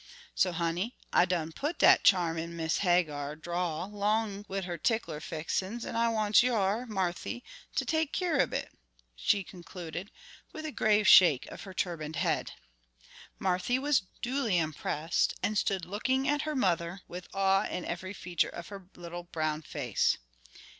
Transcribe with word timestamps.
So, 0.33 0.51
honey, 0.51 0.95
I 1.13 1.25
done 1.25 1.51
put 1.51 1.77
dat 1.77 2.03
charm 2.03 2.35
in 2.39 2.55
Missee 2.55 2.79
Hagar 2.81 3.35
draw 3.35 3.85
'long 3.85 4.45
wid 4.47 4.65
her 4.65 4.79
tickler 4.79 5.19
fixins 5.19 5.85
an' 5.85 5.95
I 5.95 6.09
wants 6.09 6.41
yer, 6.41 6.87
Marthy, 6.87 7.43
to 7.75 7.85
take 7.85 8.11
keer 8.11 8.41
ob 8.41 8.51
it," 8.51 8.71
she 9.15 9.43
concluded, 9.43 10.09
with 10.53 10.65
a 10.65 10.71
grave 10.71 11.07
shake 11.07 11.45
of 11.51 11.61
her 11.65 11.73
turbanned 11.75 12.15
head. 12.15 12.53
Marthy 13.37 13.77
was 13.77 14.01
duly 14.23 14.57
impressed, 14.57 15.35
and 15.43 15.55
stood 15.55 15.85
looking 15.85 16.27
at 16.27 16.41
her 16.49 16.55
mother 16.55 17.01
with 17.07 17.27
awe 17.31 17.65
in 17.67 17.85
every 17.85 18.15
feature 18.15 18.49
of 18.49 18.69
her 18.69 18.89
little 18.95 19.25
brown 19.25 19.61
face. 19.61 20.17